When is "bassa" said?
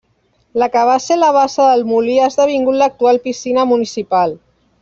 1.35-1.67